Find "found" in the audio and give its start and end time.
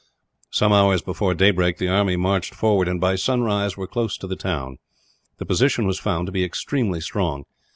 5.99-6.25